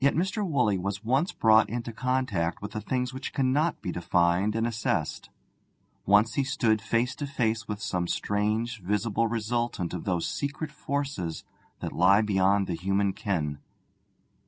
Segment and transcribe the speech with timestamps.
[0.03, 0.43] Yet Mr.
[0.43, 5.29] Woolley was once brought into contact with the things which cannot be defined and assessed;
[6.07, 11.43] once he stood face to face with some strange visible resultant of those secret forces
[11.81, 13.59] that lie beyond the human ken.